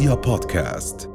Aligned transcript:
رؤيا 0.00 0.14
بودكاست. 0.14 1.10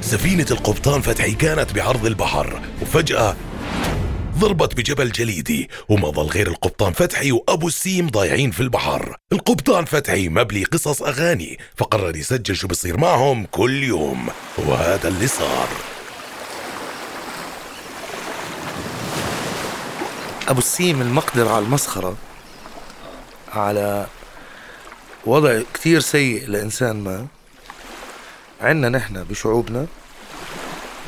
سفينة 0.00 0.46
القبطان 0.50 1.00
فتحي 1.00 1.32
كانت 1.32 1.72
بعرض 1.72 2.06
البحر 2.06 2.60
وفجأة 2.82 3.36
ضربت 4.38 4.74
بجبل 4.74 5.12
جليدي 5.12 5.70
وما 5.88 6.10
ظل 6.10 6.26
غير 6.26 6.46
القبطان 6.46 6.92
فتحي 6.92 7.32
وأبو 7.32 7.68
السيم 7.68 8.08
ضايعين 8.08 8.50
في 8.50 8.60
البحر. 8.60 9.16
القبطان 9.32 9.84
فتحي 9.84 10.28
مبلي 10.28 10.64
قصص 10.64 11.02
أغاني 11.02 11.58
فقرر 11.76 12.16
يسجل 12.16 12.56
شو 12.56 12.68
بصير 12.68 12.96
معهم 12.96 13.46
كل 13.50 13.82
يوم. 13.82 14.28
وهذا 14.58 15.08
اللي 15.08 15.26
صار. 15.26 15.68
أبو 20.48 20.58
السيم 20.58 21.02
المقدر 21.02 21.48
على 21.48 21.64
المسخرة 21.64 22.16
على 23.52 24.06
وضع 25.26 25.60
كتير 25.74 26.00
سيء 26.00 26.48
لإنسان 26.48 27.04
ما. 27.04 27.26
عنا 28.60 28.88
نحن 28.88 29.24
بشعوبنا 29.24 29.86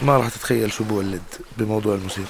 ما 0.03 0.17
راح 0.17 0.29
تتخيل 0.29 0.73
شو 0.73 0.85
بولد 0.85 1.23
بموضوع 1.59 1.95
الموسيقى. 1.95 2.29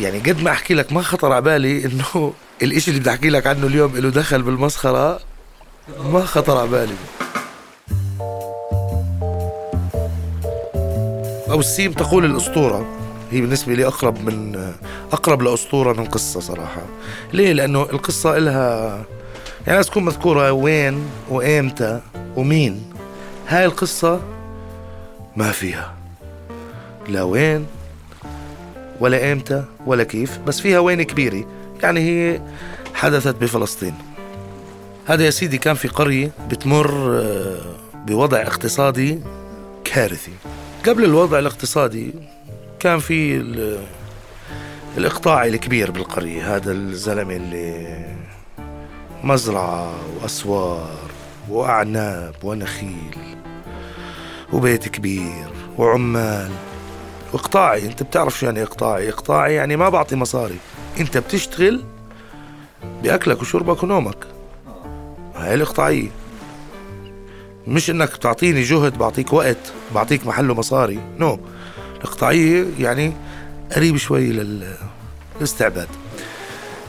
يعني 0.00 0.18
قد 0.18 0.42
ما 0.42 0.50
أحكي 0.50 0.74
لك 0.74 0.92
ما 0.92 1.02
خطر 1.02 1.32
على 1.32 1.42
بالي 1.42 1.84
إنه 1.84 2.32
الإشي 2.62 2.90
اللي 2.90 3.00
بدي 3.00 3.10
أحكي 3.10 3.30
لك 3.30 3.46
عنه 3.46 3.66
اليوم 3.66 3.96
له 3.96 4.10
دخل 4.10 4.42
بالمسخرة 4.42 5.20
ما 6.04 6.24
خطر 6.24 6.58
على 6.58 6.68
بالي. 6.68 6.96
أو 11.50 11.60
السيم 11.60 11.92
تقول 11.92 12.24
الأسطورة 12.24 12.86
هي 13.30 13.40
بالنسبة 13.40 13.74
لي 13.74 13.86
أقرب 13.86 14.24
من 14.24 14.72
أقرب 15.12 15.42
لأسطورة 15.42 15.92
من 15.92 16.04
قصة 16.04 16.40
صراحة. 16.40 16.82
ليه؟ 17.32 17.52
لأنه 17.52 17.82
القصة 17.82 18.36
إلها 18.36 19.04
يعني 19.66 19.78
لازم 19.78 19.90
تكون 19.90 20.04
مذكورة 20.04 20.52
وين 20.52 21.06
وإمتى 21.28 22.00
ومين. 22.36 22.92
هاي 23.48 23.64
القصة 23.64 24.20
ما 25.36 25.52
فيها. 25.52 25.94
لا 27.08 27.22
وين 27.22 27.66
ولا 29.00 29.32
إمتى 29.32 29.64
ولا 29.86 30.04
كيف 30.04 30.38
بس 30.38 30.60
فيها 30.60 30.78
وين 30.78 31.02
كبيرة. 31.02 31.44
يعني 31.82 32.00
هي 32.00 32.40
حدثت 32.94 33.36
بفلسطين. 33.36 33.94
هذا 35.06 35.24
يا 35.24 35.30
سيدي 35.30 35.58
كان 35.58 35.74
في 35.74 35.88
قرية 35.88 36.30
بتمر 36.50 37.20
آه، 37.20 37.56
بوضع 38.06 38.42
اقتصادي 38.42 39.20
كارثي. 39.84 40.32
قبل 40.86 41.04
الوضع 41.04 41.38
الاقتصادي 41.38 42.14
كان 42.80 42.98
في 42.98 43.36
الإقطاع 44.98 45.44
الكبير 45.44 45.90
بالقرية 45.90 46.56
هذا 46.56 46.72
الزلمة 46.72 47.36
اللي 47.36 48.16
مزرعة 49.24 49.92
وأسوار 50.22 51.10
وأعناب 51.48 52.34
ونخيل 52.42 53.36
وبيت 54.52 54.88
كبير 54.88 55.48
وعمال. 55.78 56.50
واقطاعي 57.32 57.86
أنت 57.86 58.02
بتعرف 58.02 58.38
شو 58.38 58.46
يعني 58.46 58.62
إقطاعي؟ 58.62 59.08
إقطاعي 59.08 59.54
يعني 59.54 59.76
ما 59.76 59.88
بعطي 59.88 60.16
مصاري. 60.16 60.56
أنت 61.00 61.18
بتشتغل 61.18 61.84
بأكلك 63.02 63.40
وشربك 63.42 63.82
ونومك. 63.82 64.26
هاي 65.34 65.54
الإقطاعية. 65.54 66.10
مش 67.66 67.90
إنك 67.90 68.14
بتعطيني 68.14 68.62
جهد 68.62 68.98
بعطيك 68.98 69.32
وقت 69.32 69.72
بعطيك 69.94 70.26
محله 70.26 70.54
مصاري 70.54 71.00
نو. 71.18 71.36
no. 71.36 71.38
الإقطاعية 71.96 72.66
يعني 72.78 73.12
قريب 73.76 73.96
شوي 73.96 74.32
للاستعباد. 75.40 75.88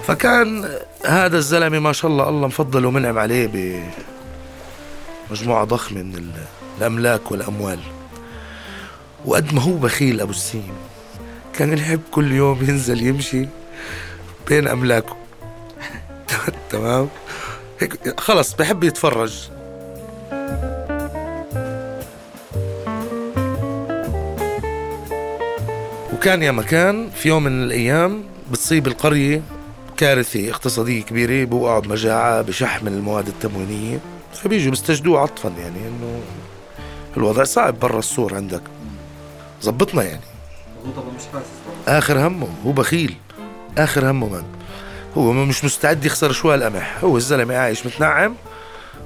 فكان 0.07 0.69
هذا 1.07 1.37
الزلمة 1.37 1.79
ما 1.79 1.93
شاء 1.93 2.11
الله 2.11 2.29
الله 2.29 2.47
مفضل 2.47 2.85
ومنعم 2.85 3.17
عليه 3.17 3.81
بمجموعة 5.29 5.63
ضخمة 5.63 6.03
من 6.03 6.31
الأملاك 6.77 7.31
والأموال. 7.31 7.79
وقد 9.25 9.53
ما 9.53 9.61
هو 9.61 9.73
بخيل 9.73 10.21
أبو 10.21 10.31
السيم 10.31 10.73
كان 11.53 11.77
يحب 11.77 12.01
كل 12.11 12.31
يوم 12.31 12.59
ينزل 12.61 13.07
يمشي 13.07 13.47
بين 14.47 14.67
أملاكه. 14.67 15.15
تمام؟ 16.71 17.09
هيك 17.79 18.19
خلص 18.19 18.53
بحب 18.53 18.83
يتفرج. 18.83 19.49
وكان 26.13 26.43
يا 26.43 26.51
مكان 26.51 27.09
في 27.09 27.29
يوم 27.29 27.43
من 27.43 27.63
الأيام 27.63 28.23
بتصيب 28.51 28.87
القرية 28.87 29.41
كارثة 29.97 30.49
اقتصادية 30.49 31.01
كبيرة 31.03 31.45
بوقعوا 31.45 31.79
بمجاعة 31.79 32.41
بشحم 32.41 32.87
المواد 32.87 33.27
التموينية. 33.27 33.99
فبيجوا 34.33 34.69
بيستجدوه 34.71 35.19
عطفا 35.19 35.47
يعني 35.49 35.87
إنه 35.87 36.21
الوضع 37.17 37.43
صعب 37.43 37.79
برا 37.79 37.99
السور 37.99 38.35
عندك. 38.35 38.61
زبطنا 39.61 40.03
يعني. 40.03 40.21
هو 40.85 41.03
مش 41.03 41.21
آخر 41.87 42.27
همه 42.27 42.47
هو 42.65 42.71
بخيل. 42.71 43.15
آخر 43.77 44.11
همه 44.11 44.27
من؟ 44.29 44.43
هو 45.17 45.33
مش 45.33 45.65
مستعد 45.65 46.05
يخسر 46.05 46.31
شوي 46.31 46.55
القمح 46.55 46.97
هو 47.03 47.17
الزلمة 47.17 47.55
عايش 47.55 47.85
متنعم 47.85 48.35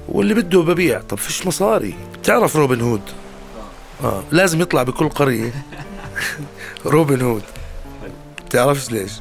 واللي 0.08 0.34
بده 0.34 0.60
ببيع. 0.62 1.00
طب 1.00 1.18
فيش 1.18 1.46
مصاري. 1.46 1.94
بتعرف 2.22 2.56
روبن 2.56 2.80
هود؟ 2.80 3.02
آه 4.04 4.22
لازم 4.30 4.60
يطلع 4.60 4.82
بكل 4.82 5.08
قرية. 5.08 5.52
روبن 6.86 7.20
هود. 7.20 7.42
بتعرفش 8.46 8.90
ليش؟ 8.90 9.12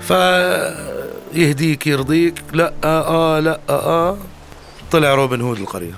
فيهديك 0.00 1.86
يرضيك 1.86 2.34
لا 2.52 2.72
آه, 2.84 3.36
آه 3.36 3.40
لا 3.40 3.60
آه, 3.68 4.08
آه. 4.10 4.18
طلع 4.90 5.14
روبن 5.14 5.40
هود 5.40 5.58
القرية. 5.58 5.94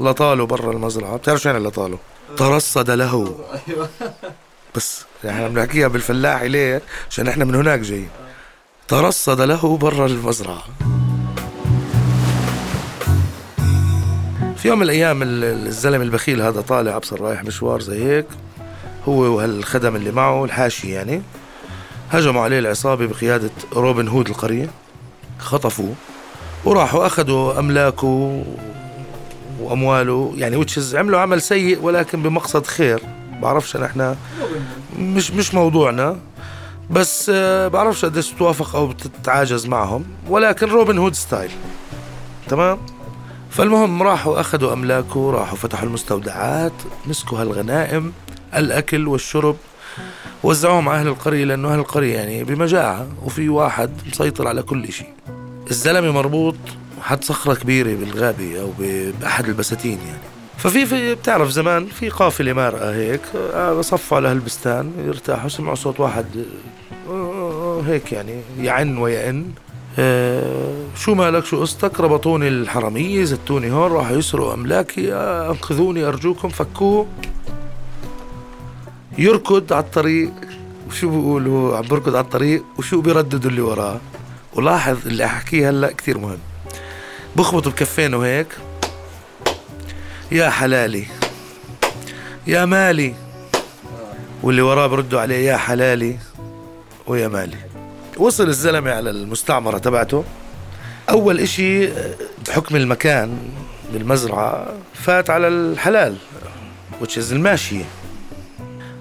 لطاله 0.00 0.46
برا 0.46 0.72
المزرعة. 0.72 1.16
بتعرف 1.16 1.40
شو 1.40 1.48
يعني 1.48 1.64
لطاله؟ 1.64 1.98
ترصد 2.36 2.90
له. 2.90 3.38
بس 4.74 5.04
إحنا 5.28 5.48
بنحكيها 5.48 5.88
بالفلاحي 5.88 6.48
ليه؟ 6.48 6.82
عشان 7.10 7.28
إحنا 7.28 7.44
من 7.44 7.54
هناك 7.54 7.80
جايين. 7.80 8.08
ترصد 8.88 9.40
له 9.40 9.76
برا 9.76 10.06
المزرعة. 10.06 10.62
في 14.56 14.68
يوم 14.68 14.78
من 14.78 14.84
الأيام 14.84 15.20
الزلم 15.22 16.02
البخيل 16.02 16.40
هذا 16.42 16.60
طالع 16.60 16.96
أبصر 16.96 17.20
رايح 17.20 17.44
مشوار 17.44 17.80
زي 17.80 18.04
هيك. 18.04 18.26
هو 19.08 19.20
وهالخدم 19.36 19.96
اللي 19.96 20.10
معه 20.10 20.44
الحاشي 20.44 20.90
يعني. 20.90 21.22
هجموا 22.10 22.42
عليه 22.42 22.58
العصابة 22.58 23.06
بقيادة 23.06 23.50
روبن 23.72 24.08
هود 24.08 24.28
القرية 24.28 24.70
خطفوه 25.38 25.94
وراحوا 26.64 27.06
أخذوا 27.06 27.58
أملاكه 27.58 28.42
وأمواله 29.60 30.32
يعني 30.36 30.56
which 30.56 30.85
is 30.85 30.96
عملوا 30.96 31.20
عمل 31.20 31.42
سيء 31.42 31.82
ولكن 31.82 32.22
بمقصد 32.22 32.66
خير. 32.66 33.02
بعرفش 33.42 33.76
إحنا 33.76 34.16
مش 34.98 35.30
مش 35.30 35.54
موضوعنا 35.54 36.16
بس 36.90 37.30
آه، 37.34 37.68
بعرفش 37.68 38.04
قديش 38.04 38.32
بتوافق 38.32 38.76
أو 38.76 38.86
بتتعاجز 38.86 39.66
معهم 39.66 40.04
ولكن 40.28 40.66
روبن 40.68 40.98
هود 40.98 41.14
style. 41.14 41.50
تمام؟ 42.48 42.78
فالمهم 43.50 44.02
راحوا 44.02 44.40
أخذوا 44.40 44.72
أملاكه 44.72 45.30
راحوا 45.30 45.56
فتحوا 45.56 45.86
المستودعات 45.88 46.72
مسكوا 47.06 47.40
هالغنائم 47.40 48.12
الأكل 48.56 49.08
والشرب. 49.08 49.56
وزعوهم 50.42 50.88
على 50.88 51.00
أهل 51.00 51.08
القرية 51.08 51.44
لأنه 51.44 51.72
أهل 51.72 51.78
القرية 51.78 52.14
يعني 52.14 52.44
بمجاعة 52.44 53.06
وفي 53.24 53.48
واحد 53.48 53.90
مسيطر 54.06 54.48
على 54.48 54.62
كل 54.62 54.92
شيء. 54.92 55.08
الزلمة 55.70 56.10
مربوط 56.10 56.56
حد 57.02 57.24
صخرة 57.24 57.54
كبيرة 57.54 57.94
بالغابة 57.94 58.60
أو 58.60 58.70
بأحد 58.78 59.48
البساتين 59.48 59.98
يعني. 60.06 60.36
ففي 60.58 60.86
في 60.86 61.14
بتعرف 61.14 61.50
زمان 61.50 61.86
في 61.86 62.08
قافلة 62.08 62.52
مارقة 62.52 62.94
هيك 62.94 63.20
آه، 63.54 63.80
صفوا 63.80 64.16
على 64.16 64.28
هالبستان 64.28 64.92
يرتاحوا 65.06 65.48
سمعوا 65.48 65.74
صوت 65.74 66.00
واحد 66.00 66.26
آه، 67.08 67.12
آه، 67.12 67.82
هيك 67.86 68.12
يعني 68.12 68.40
يعن 68.60 68.98
ويئن. 68.98 69.46
شو 70.96 71.14
مالك؟ 71.14 71.44
شو 71.44 71.60
قصتك؟ 71.60 72.00
ربطوني 72.00 72.48
الحرامية 72.48 73.24
زتوني 73.24 73.70
هون 73.72 73.92
راحوا 73.92 74.16
يسرقوا 74.16 74.54
أملاكي 74.54 75.14
أنقذوني 75.14 76.04
أرجوكم 76.04 76.48
فكوه. 76.48 77.06
يركض 79.18 79.72
على 79.72 79.84
الطريق. 79.84 80.32
وشو 80.88 81.08
بيقول 81.08 81.46
هو 81.46 81.74
عم 81.74 81.82
بركض 81.82 82.16
على 82.16 82.24
الطريق 82.24 82.64
وشو 82.78 83.00
بيرددوا 83.00 83.50
اللي 83.50 83.60
وراه؟ 83.60 84.00
ولاحظ 84.54 85.06
اللي 85.06 85.24
أحكيه 85.24 85.70
هلأ 85.70 85.92
كثير 85.92 86.18
مهم. 86.18 86.38
بخبط 87.36 87.68
بكفينه 87.68 88.24
هيك 88.24 88.46
يا 90.32 90.50
حلالي. 90.50 91.04
يا 92.46 92.64
مالي. 92.64 93.14
واللي 94.42 94.62
وراه 94.62 94.86
بردوا 94.86 95.20
عليه 95.20 95.46
يا 95.50 95.56
حلالي 95.56 96.18
ويا 97.06 97.28
مالي. 97.28 97.56
وصل 98.16 98.48
الزلمة 98.48 98.90
على 98.90 99.10
المستعمرة 99.10 99.78
تبعته. 99.78 100.24
أول 101.10 101.40
إشي 101.40 101.88
بحكم 102.48 102.76
المكان 102.76 103.38
بالمزرعة 103.92 104.66
فات 104.94 105.30
على 105.30 105.48
الحلال 105.48 106.16
وتشز 107.00 107.32
الماشية. 107.32 107.84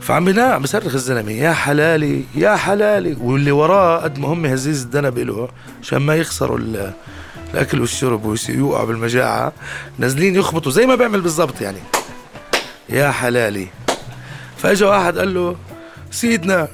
فعم 0.06 0.26
بناع 0.26 0.58
بصرخ 0.58 0.94
الزلمة. 0.94 1.32
يا 1.32 1.54
حلالي 1.54 2.24
يا 2.36 2.56
حلالي. 2.56 3.18
واللي 3.22 3.52
وراه 3.52 3.98
قد 3.98 4.20
ما 4.20 4.28
هم 4.28 4.46
هزيز 4.46 4.82
الدنب 4.84 5.20
له 5.20 5.50
عشان 5.82 5.98
ما 5.98 6.16
يخسروا 6.16 6.60
الأكل 7.54 7.82
والشرب 7.82 8.26
ويوقعوا 8.26 8.86
بالمجاعه 8.86 9.54
نازلين 9.98 10.36
يخبطوا 10.36 10.72
زي 10.72 10.86
ما 10.86 10.96
بيعمل 10.96 11.22
بالضبط 11.22 11.62
يعني. 11.62 11.78
يا 12.90 13.12
حلالي. 13.12 13.68
فاجأ 14.58 14.88
واحد 14.88 15.18
قال 15.18 15.34
له 15.34 15.56
سيدنا 16.12 16.68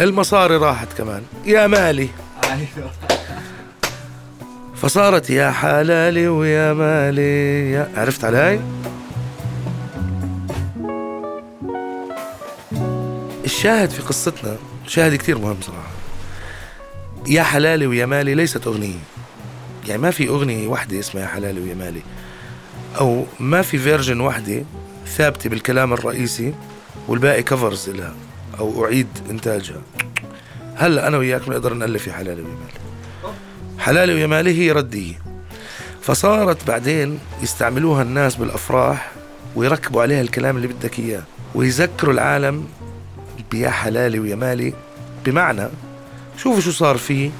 المصاري 0.00 0.56
راحت 0.56 0.92
كمان. 0.98 1.22
يا 1.46 1.66
مالي. 1.66 2.08
فصارت 4.76 5.30
يا 5.30 5.50
حلالي 5.50 6.28
ويا 6.28 6.72
مالي. 6.72 7.72
يا 7.72 7.88
عرفت 7.96 8.24
علي؟ 8.24 8.60
الشاهد 13.60 13.90
في 13.90 14.02
قصتنا 14.02 14.56
شاهد 14.86 15.14
كتير 15.14 15.38
مهم 15.38 15.56
صراحة. 15.60 15.90
يا 17.26 17.42
حلالي 17.42 17.86
ويا 17.86 18.06
مالي 18.06 18.34
ليست 18.34 18.66
أغنية. 18.66 18.98
يعني 19.88 20.02
ما 20.02 20.10
في 20.10 20.28
أغنية 20.28 20.68
واحدة 20.68 20.98
اسمها 20.98 21.22
يا 21.22 21.28
حلالي 21.28 21.60
ويا 21.60 21.74
مالي. 21.74 22.02
أو 23.00 23.24
ما 23.40 23.62
في 23.62 23.78
فيرجن 23.78 24.20
واحدة 24.20 24.64
ثابتة 25.06 25.50
بالكلام 25.50 25.92
الرئيسي 25.92 26.54
والباقي 27.08 27.42
كفرز 27.42 27.90
لها 27.90 28.14
أو 28.58 28.84
أعيد 28.84 29.08
إنتاجها. 29.30 29.82
هلأ 30.76 31.06
أنا 31.08 31.18
وياك 31.18 31.48
بنقدر 31.48 31.74
نألف 31.74 32.06
يا 32.06 32.12
حلالي 32.12 32.42
ويا 32.42 32.54
مالي. 32.54 33.34
حلالي 33.78 34.14
ويا 34.14 34.26
مالي 34.26 34.58
هي 34.58 34.72
ردية. 34.72 35.22
فصارت 36.02 36.66
بعدين 36.66 37.18
يستعملوها 37.42 38.02
الناس 38.02 38.36
بالأفراح 38.36 39.12
ويركبوا 39.56 40.02
عليها 40.02 40.20
الكلام 40.20 40.56
اللي 40.56 40.68
بدك 40.68 40.98
إياه. 40.98 41.22
ويذكروا 41.54 42.14
العالم 42.14 42.66
بيا 43.50 43.70
حلالي 43.70 44.18
ويا 44.18 44.36
مالي. 44.36 44.74
بمعنى 45.24 45.68
شوفوا 46.36 46.60
شو 46.60 46.70
صار 46.70 46.96
فيه 46.96 47.30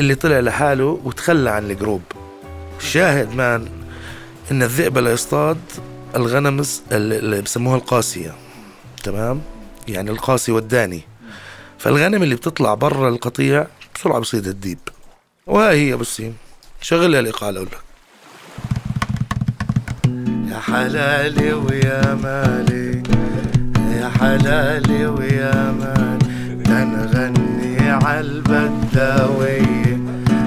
اللي 0.00 0.14
طلع 0.14 0.40
لحاله 0.40 1.00
وتخلى 1.04 1.50
عن 1.50 1.70
ال 1.70 1.75
group. 1.75 2.02
الشاهد 2.80 3.34
مان 3.34 3.68
إن 4.50 4.62
الذئب 4.62 4.98
لا 4.98 5.12
يصطاد 5.12 5.58
الغنم 6.16 6.62
اللي 6.92 7.42
بسموها 7.42 7.76
القاصية. 7.76 8.34
تمام؟ 9.02 9.40
يعني 9.88 10.10
القاصي 10.10 10.52
والداني. 10.52 11.02
فالغنم 11.78 12.22
اللي 12.22 12.34
بتطلع 12.34 12.74
برا 12.74 13.08
القطيع 13.08 13.66
بسرعة 13.94 14.18
بصيد 14.18 14.46
الديب. 14.46 14.78
وهاي 15.46 15.90
هي 15.90 15.96
بسيم 15.96 16.36
شغل 16.80 17.14
الإيقاع 17.14 17.50
أقول 17.50 17.66
لك 17.66 17.80
يا 20.52 20.58
حلالي 20.58 21.52
ويا 21.52 22.14
مالي. 22.14 22.99
يا 24.00 24.08
حلالي 24.20 25.06
ويا 25.06 25.72
مالي 25.80 26.64
تنغني 26.64 27.90
عالبداوية 27.90 29.98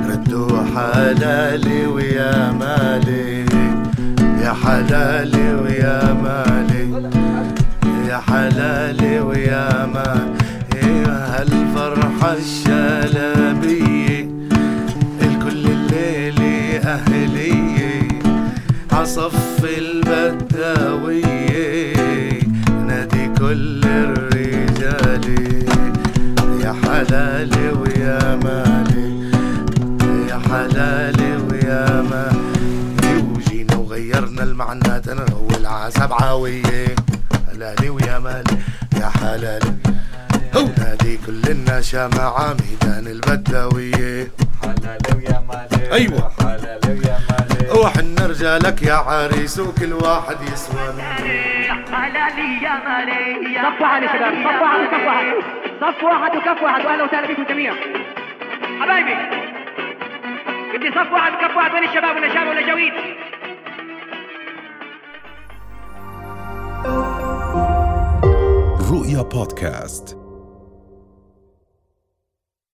ردوا 0.10 0.60
حلالي 0.76 1.86
ويا 1.88 2.52
مالي 2.52 3.46
يا 4.44 4.54
حلالي 4.64 5.54
ويا 5.62 6.14
مالي. 6.24 6.84
يا 8.10 8.18
حلالي 8.18 9.20
ويا 9.20 9.86
مالي 9.86 11.06
هالفرحة 11.08 12.34
الشلبية 12.34 14.30
الكل 15.22 15.64
الليلة 15.78 16.78
أهلية 16.94 18.10
عصف 18.92 19.66
البداوية 19.78 21.53
كل 23.54 23.82
الرجال 23.86 25.26
يا 26.64 26.74
حلالي 26.84 27.70
ويا 27.70 28.36
مالي 28.36 29.32
يا 30.30 30.38
حلالي 30.50 31.32
ويا 31.38 32.02
مالي 32.02 33.24
وجينا 33.32 33.76
وغيرنا 33.76 34.44
المعنات 34.44 35.08
أنا 35.08 35.26
اول 35.32 35.92
سبعاوية 35.94 36.96
حلالي 37.48 37.90
ويا 37.90 38.20
مالي 38.20 38.58
يا 39.02 39.08
حلالي 39.08 39.74
نادي 40.78 41.20
كل 41.26 41.52
النشا 41.52 42.08
مع 42.08 42.54
ميدان 42.54 43.08
البداوية 43.08 44.32
حلالي 44.62 45.12
ويا 45.18 45.40
مالي 45.50 45.92
أيوة. 45.92 46.32
حلالي 46.40 46.63
رجالك 48.44 48.82
يا 48.82 48.94
عريس 48.94 49.60
وكل 49.60 49.94
واحد 49.94 50.38
يسوى 50.42 50.94
حلالي 51.92 52.64
يا 52.64 52.76
مالي 52.88 53.60
صف 53.64 53.82
واحد 53.82 54.04
يا 54.04 54.08
شباب 54.08 54.34
صف 54.44 54.62
واحد 54.62 54.80
وكف 54.82 55.06
واحد. 55.06 55.26
صف 55.82 56.04
واحد 56.04 56.36
وكف 56.36 56.64
واحد 56.64 56.86
وأهلا 56.86 57.04
وسهلا 57.04 57.28
بكم 57.28 57.44
جميعا. 57.44 57.76
حبايبي 58.82 59.16
بدي 60.74 60.92
صف 60.92 61.12
واحد 61.12 61.34
وكف 61.34 61.58
واحد 61.58 61.74
وين 61.74 61.84
الشباب 61.84 62.16
ولا 62.16 62.34
شاب 62.34 62.48
ولا 62.48 62.68
جويد 62.68 62.94
رؤيا 68.92 69.22
بودكاست. 69.22 70.23